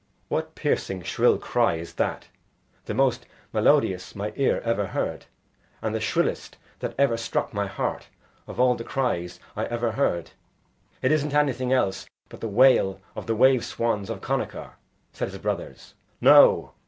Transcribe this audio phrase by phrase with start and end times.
[0.29, 2.27] "What piercing, shrill cry is that
[2.85, 5.27] the most melodious my ear ever heard,
[5.79, 8.07] and the shrillest that ever struck my heart
[8.47, 10.31] of all the cries I ever heard?"
[11.03, 14.71] "It isn't anything else but the wail of the wave swans of Connachar,"
[15.13, 15.93] said his brothers.
[16.19, 16.71] "No!